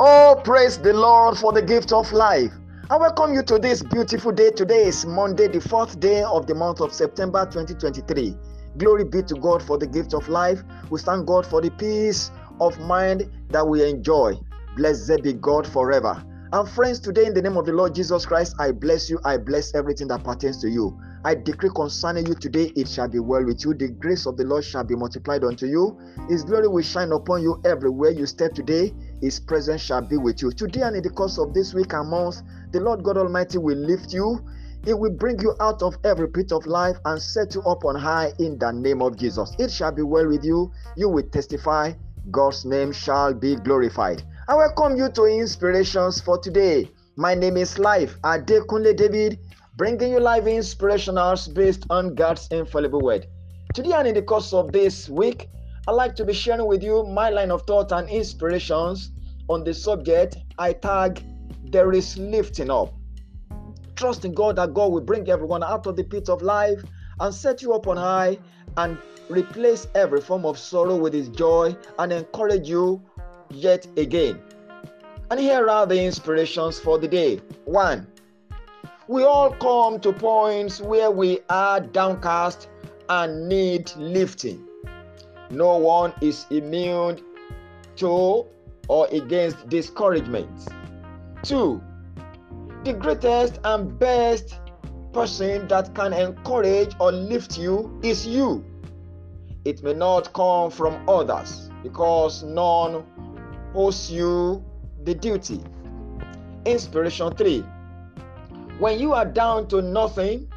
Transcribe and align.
Oh, 0.00 0.40
praise 0.44 0.78
the 0.78 0.92
Lord 0.92 1.36
for 1.36 1.52
the 1.52 1.60
gift 1.60 1.92
of 1.92 2.12
life. 2.12 2.52
I 2.88 2.96
welcome 2.96 3.34
you 3.34 3.42
to 3.42 3.58
this 3.58 3.82
beautiful 3.82 4.30
day. 4.30 4.52
Today 4.52 4.84
is 4.84 5.04
Monday, 5.04 5.48
the 5.48 5.60
fourth 5.60 5.98
day 5.98 6.22
of 6.22 6.46
the 6.46 6.54
month 6.54 6.80
of 6.80 6.92
September 6.92 7.44
2023. 7.44 8.36
Glory 8.76 9.02
be 9.02 9.24
to 9.24 9.34
God 9.34 9.60
for 9.60 9.76
the 9.76 9.88
gift 9.88 10.14
of 10.14 10.28
life. 10.28 10.62
We 10.88 11.00
thank 11.00 11.26
God 11.26 11.44
for 11.44 11.60
the 11.60 11.72
peace 11.72 12.30
of 12.60 12.78
mind 12.78 13.28
that 13.50 13.66
we 13.66 13.90
enjoy. 13.90 14.34
Blessed 14.76 15.20
be 15.24 15.32
God 15.32 15.66
forever. 15.66 16.24
And 16.52 16.68
friends, 16.68 17.00
today 17.00 17.26
in 17.26 17.34
the 17.34 17.42
name 17.42 17.56
of 17.56 17.66
the 17.66 17.72
Lord 17.72 17.96
Jesus 17.96 18.24
Christ, 18.24 18.54
I 18.60 18.70
bless 18.70 19.10
you. 19.10 19.18
I 19.24 19.36
bless 19.36 19.74
everything 19.74 20.06
that 20.08 20.22
pertains 20.22 20.60
to 20.60 20.70
you. 20.70 20.96
I 21.24 21.34
decree 21.34 21.70
concerning 21.74 22.26
you 22.26 22.34
today, 22.34 22.72
it 22.76 22.88
shall 22.88 23.08
be 23.08 23.18
well 23.18 23.44
with 23.44 23.64
you. 23.64 23.74
The 23.74 23.88
grace 23.88 24.26
of 24.26 24.36
the 24.36 24.44
Lord 24.44 24.64
shall 24.64 24.84
be 24.84 24.94
multiplied 24.94 25.44
unto 25.44 25.66
you. 25.66 25.98
His 26.28 26.44
glory 26.44 26.68
will 26.68 26.82
shine 26.82 27.12
upon 27.12 27.42
you 27.42 27.60
everywhere 27.64 28.10
you 28.10 28.26
step 28.26 28.54
today. 28.54 28.94
His 29.20 29.40
presence 29.40 29.80
shall 29.82 30.02
be 30.02 30.16
with 30.16 30.42
you. 30.42 30.52
Today 30.52 30.82
and 30.82 30.96
in 30.96 31.02
the 31.02 31.10
course 31.10 31.38
of 31.38 31.52
this 31.54 31.74
week 31.74 31.92
and 31.92 32.08
month, 32.08 32.42
the 32.72 32.80
Lord 32.80 33.02
God 33.02 33.16
Almighty 33.16 33.58
will 33.58 33.78
lift 33.78 34.12
you. 34.12 34.40
He 34.84 34.94
will 34.94 35.10
bring 35.10 35.40
you 35.40 35.54
out 35.60 35.82
of 35.82 35.96
every 36.04 36.28
pit 36.28 36.52
of 36.52 36.64
life 36.66 36.96
and 37.04 37.20
set 37.20 37.54
you 37.54 37.62
up 37.62 37.84
on 37.84 37.96
high 37.96 38.32
in 38.38 38.58
the 38.58 38.70
name 38.70 39.02
of 39.02 39.16
Jesus. 39.16 39.54
It 39.58 39.70
shall 39.70 39.92
be 39.92 40.02
well 40.02 40.28
with 40.28 40.44
you. 40.44 40.70
You 40.96 41.08
will 41.08 41.28
testify. 41.30 41.92
God's 42.30 42.64
name 42.64 42.92
shall 42.92 43.34
be 43.34 43.56
glorified. 43.56 44.22
I 44.46 44.54
welcome 44.54 44.96
you 44.96 45.10
to 45.10 45.24
Inspirations 45.24 46.20
for 46.20 46.38
today. 46.38 46.90
My 47.16 47.34
name 47.34 47.56
is 47.56 47.78
Life 47.78 48.16
Adekunle 48.22 48.96
David, 48.96 49.40
bringing 49.78 50.10
you 50.10 50.18
live 50.18 50.42
inspirationals 50.42 51.54
based 51.54 51.86
on 51.88 52.12
God's 52.16 52.48
infallible 52.48 53.00
word. 53.00 53.28
Today 53.74 53.92
and 53.92 54.08
in 54.08 54.14
the 54.16 54.22
course 54.22 54.52
of 54.52 54.72
this 54.72 55.08
week, 55.08 55.48
I'd 55.86 55.92
like 55.92 56.16
to 56.16 56.24
be 56.24 56.32
sharing 56.32 56.66
with 56.66 56.82
you 56.82 57.04
my 57.04 57.30
line 57.30 57.52
of 57.52 57.62
thought 57.62 57.92
and 57.92 58.10
inspirations 58.10 59.12
on 59.48 59.62
the 59.62 59.72
subject 59.72 60.36
I 60.58 60.72
tag 60.72 61.22
There 61.70 61.92
is 61.92 62.18
Lifting 62.18 62.72
Up. 62.72 62.92
Trust 63.94 64.24
in 64.24 64.34
God 64.34 64.56
that 64.56 64.74
God 64.74 64.90
will 64.90 65.00
bring 65.00 65.30
everyone 65.30 65.62
out 65.62 65.86
of 65.86 65.94
the 65.94 66.02
pit 66.02 66.28
of 66.28 66.42
life 66.42 66.82
and 67.20 67.32
set 67.32 67.62
you 67.62 67.72
up 67.72 67.86
on 67.86 67.96
high 67.96 68.36
and 68.78 68.98
replace 69.28 69.86
every 69.94 70.20
form 70.20 70.44
of 70.44 70.58
sorrow 70.58 70.96
with 70.96 71.12
His 71.12 71.28
joy 71.28 71.76
and 72.00 72.12
encourage 72.12 72.68
you 72.68 73.00
yet 73.48 73.86
again. 73.96 74.40
And 75.30 75.38
here 75.38 75.68
are 75.68 75.86
the 75.86 76.02
inspirations 76.02 76.80
for 76.80 76.98
the 76.98 77.06
day. 77.06 77.36
One, 77.64 78.08
we 79.08 79.24
all 79.24 79.50
come 79.52 79.98
to 80.00 80.12
points 80.12 80.82
where 80.82 81.10
we 81.10 81.40
are 81.48 81.80
downcast 81.80 82.68
and 83.08 83.48
need 83.48 83.90
lifting. 83.96 84.62
No 85.50 85.78
one 85.78 86.12
is 86.20 86.44
immune 86.50 87.18
to 87.96 88.44
or 88.88 89.08
against 89.10 89.66
discouragement. 89.70 90.50
Two, 91.42 91.82
the 92.84 92.92
greatest 92.92 93.58
and 93.64 93.98
best 93.98 94.60
person 95.14 95.66
that 95.68 95.94
can 95.94 96.12
encourage 96.12 96.94
or 97.00 97.10
lift 97.10 97.56
you 97.56 97.98
is 98.02 98.26
you. 98.26 98.62
It 99.64 99.82
may 99.82 99.94
not 99.94 100.34
come 100.34 100.70
from 100.70 101.08
others 101.08 101.70
because 101.82 102.42
none 102.42 103.04
owes 103.74 104.10
you 104.10 104.62
the 105.04 105.14
duty. 105.14 105.62
Inspiration 106.66 107.34
3 107.34 107.64
When 108.78 109.00
you 109.00 109.12
are 109.12 109.24
down 109.24 109.66
to 109.68 109.82
nothing, 109.82 110.48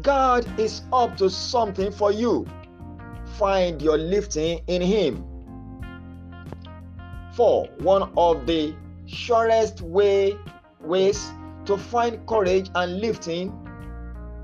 God 0.00 0.46
is 0.60 0.82
up 0.92 1.16
to 1.16 1.28
something 1.28 1.90
for 1.90 2.12
you 2.12 2.46
find 3.38 3.82
your 3.82 3.98
lifting 3.98 4.60
in 4.68 4.80
Him. 4.80 5.24
4. 7.34 7.66
One 7.80 8.12
of 8.16 8.46
the 8.46 8.74
surest 9.06 9.80
way, 9.80 10.38
ways 10.80 11.32
to 11.64 11.76
find 11.76 12.24
courage 12.28 12.70
and 12.76 13.00
lifting 13.00 13.52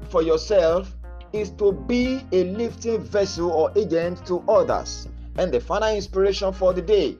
for 0.09 0.23
yourself 0.23 0.97
is 1.33 1.51
to 1.51 1.73
be 1.73 2.27
a 2.33 2.45
lifting 2.45 3.01
vessel 3.01 3.53
or 3.53 3.71
agent 3.77 4.27
to 4.27 4.41
others. 4.49 5.07
And 5.39 5.53
the 5.53 5.61
final 5.61 5.95
inspiration 5.95 6.53
for 6.53 6.73
the 6.73 6.83
day 6.83 7.17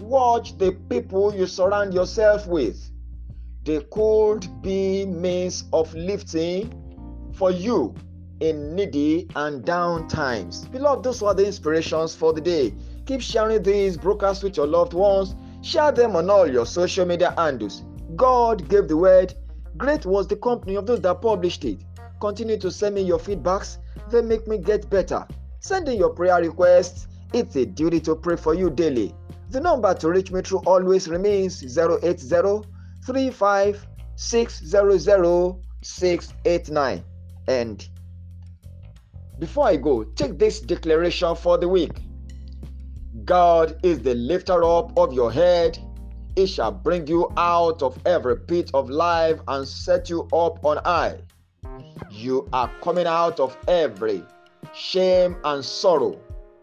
watch 0.00 0.58
the 0.58 0.72
people 0.90 1.34
you 1.34 1.46
surround 1.46 1.94
yourself 1.94 2.46
with. 2.46 2.90
They 3.64 3.80
could 3.90 4.46
be 4.62 5.06
means 5.06 5.64
of 5.72 5.94
lifting 5.94 6.72
for 7.32 7.50
you 7.50 7.94
in 8.40 8.74
needy 8.74 9.26
and 9.36 9.64
down 9.64 10.06
times. 10.06 10.66
Beloved, 10.66 11.02
those 11.02 11.22
were 11.22 11.32
the 11.32 11.46
inspirations 11.46 12.14
for 12.14 12.34
the 12.34 12.42
day. 12.42 12.74
Keep 13.06 13.22
sharing 13.22 13.62
these 13.62 13.96
broadcasts 13.96 14.42
with 14.42 14.58
your 14.58 14.66
loved 14.66 14.92
ones. 14.92 15.34
Share 15.62 15.92
them 15.92 16.14
on 16.14 16.28
all 16.28 16.46
your 16.46 16.66
social 16.66 17.06
media 17.06 17.32
handles. 17.38 17.84
God 18.16 18.68
gave 18.68 18.86
the 18.86 18.98
word. 18.98 19.32
Great 19.78 20.04
was 20.04 20.28
the 20.28 20.36
company 20.36 20.74
of 20.74 20.86
those 20.86 21.00
that 21.00 21.22
published 21.22 21.64
it. 21.64 21.78
Continue 22.20 22.58
to 22.58 22.70
send 22.70 22.94
me 22.94 23.02
your 23.02 23.18
feedbacks. 23.18 23.78
They 24.10 24.20
make 24.20 24.46
me 24.46 24.58
get 24.58 24.90
better. 24.90 25.26
Send 25.60 25.88
in 25.88 25.96
your 25.98 26.10
prayer 26.10 26.38
requests. 26.40 27.08
It's 27.32 27.56
a 27.56 27.64
duty 27.64 27.98
to 28.00 28.14
pray 28.14 28.36
for 28.36 28.52
you 28.52 28.68
daily. 28.68 29.14
The 29.48 29.60
number 29.60 29.94
to 29.94 30.08
reach 30.10 30.30
me 30.30 30.42
through 30.42 30.62
always 30.66 31.08
remains 31.08 31.62
080 31.78 32.66
35 33.04 33.86
600 34.16 35.56
689. 35.82 37.04
And 37.48 37.88
before 39.38 39.66
I 39.66 39.76
go, 39.76 40.04
take 40.04 40.38
this 40.38 40.60
declaration 40.60 41.34
for 41.34 41.58
the 41.58 41.68
week 41.68 41.92
God 43.24 43.78
is 43.82 44.00
the 44.00 44.14
lifter 44.14 44.64
up 44.64 44.96
of 44.98 45.12
your 45.12 45.32
head. 45.32 45.78
It 46.36 46.48
shall 46.48 46.72
bring 46.72 47.06
you 47.06 47.30
out 47.36 47.80
of 47.80 47.96
every 48.04 48.36
pit 48.36 48.70
of 48.74 48.90
life 48.90 49.40
and 49.46 49.66
set 49.66 50.10
you 50.10 50.22
up 50.32 50.64
on 50.64 50.78
high. 50.84 51.20
You 52.10 52.48
are 52.52 52.70
coming 52.82 53.06
out 53.06 53.38
of 53.38 53.56
every 53.68 54.24
shame 54.74 55.36
and 55.44 55.64
sorrow, 55.64 56.18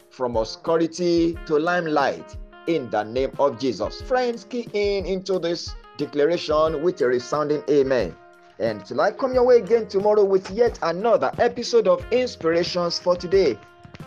from 0.10 0.36
obscurity 0.36 1.38
to 1.46 1.58
limelight, 1.58 2.36
in 2.68 2.90
the 2.90 3.04
name 3.04 3.32
of 3.40 3.58
Jesus. 3.58 4.02
Friends, 4.02 4.44
key 4.44 4.68
in 4.74 5.06
into 5.06 5.40
this 5.40 5.74
declaration 6.02 6.82
with 6.82 7.00
a 7.02 7.08
resounding 7.08 7.64
amen. 7.70 8.16
And 8.60 8.84
till 8.86 9.02
I 9.02 9.12
come 9.12 9.34
your 9.34 9.46
way 9.46 9.58
again 9.58 9.88
tomorrow 9.88 10.24
with 10.24 10.50
yet 10.50 10.80
another 10.82 11.32
episode 11.38 11.88
of 11.88 12.04
Inspirations 12.12 12.98
for 12.98 13.16
Today, 13.16 13.58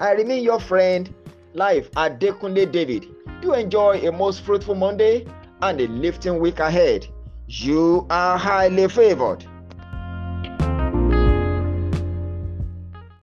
I 0.01 0.13
remain 0.13 0.43
your 0.43 0.59
friend, 0.59 1.13
Life 1.55 1.89
at 1.97 2.19
Adekunle 2.19 2.71
David. 2.73 3.07
Do 3.41 3.53
enjoy 3.55 4.01
a 4.09 4.11
most 4.11 4.41
fruitful 4.41 4.75
Monday 4.75 5.27
and 5.63 5.81
a 5.81 5.87
lifting 5.87 6.41
week 6.41 6.59
ahead. 6.59 7.07
You 7.47 8.07
are 8.11 8.37
highly 8.37 8.89
favored. 8.89 9.45